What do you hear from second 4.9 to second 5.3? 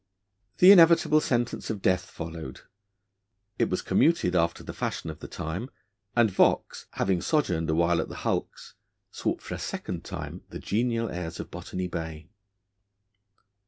of the